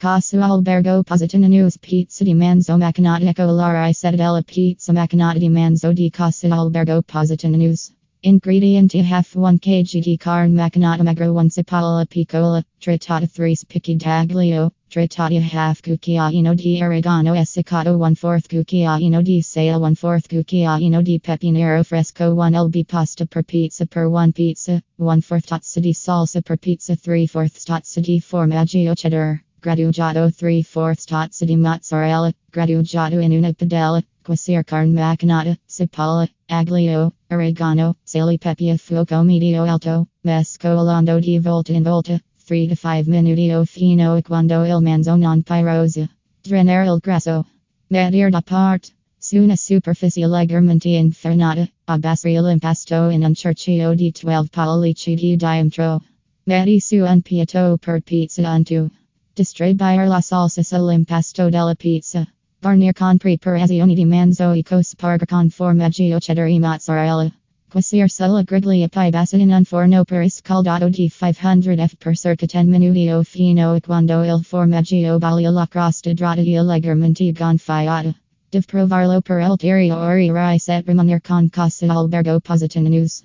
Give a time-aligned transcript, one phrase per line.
[0.00, 6.08] Casa albergo positano news pizza di manzo machinata ecolari sedadella pizza machinata di manzo di
[6.08, 7.92] casa albergo positano news.
[8.20, 14.70] Ingredienti half 1 kg di carne machinata magro 1 cipolla piccola, trittata 3 spicchi d'aglio,
[14.88, 21.18] trittata half cucchiaino di oregano essiccato 1 4 cucchiaino di sale 1 4 cucchiaino di
[21.18, 26.40] pepe fresco 1 lb pasta per pizza per 1 pizza, 1 4 tazza di salsa
[26.40, 29.46] per pizza 3 4 tazza di formaggio cheddar.
[29.60, 37.12] Grattugiato 3 4 tazza di mozzarella, grattugiato in una padella, quasir carne macinata, cipolla, aglio,
[37.28, 43.02] oregano, sale pepe a fuoco medio alto, mescolando di volta in volta, 3 to 5
[43.06, 46.08] minuti fino a quando il manzo non pyrosa.
[46.40, 47.44] Drenare il grasso.
[47.88, 48.90] Medir da parte.
[49.18, 56.00] Su una superficie leggermente infarnata, abbassare l'impasto in un cerchio di 12 pollici di diametro.
[56.44, 58.88] Metti su un piatto per pizza unto.
[59.38, 62.26] Distribuire la salsa sull'impasto della pizza.
[62.60, 67.30] Garnir con preparazione di manzo e cosparger con formaggio cheddar e mozzarella.
[67.70, 72.46] Quasir sulla griglia pie bassa in un forno per scaldato di 500 f per circa
[72.46, 78.12] 10 minuti o fino a quando il formaggio baglia la crosta dratia leggermente gonfiata.
[78.50, 83.22] Dev provarlo per ulteriori rai set rimanere con casa albergo positano news.